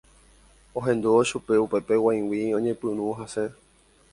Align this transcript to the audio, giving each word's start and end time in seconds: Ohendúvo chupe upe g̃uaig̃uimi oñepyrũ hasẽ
Ohendúvo 0.79 1.21
chupe 1.29 1.53
upe 1.65 1.77
g̃uaig̃uimi 1.87 2.39
oñepyrũ 2.61 3.07
hasẽ 3.19 3.47